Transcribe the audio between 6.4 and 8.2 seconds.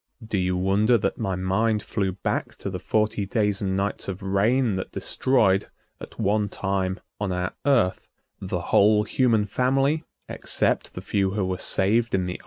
time, on our Earth,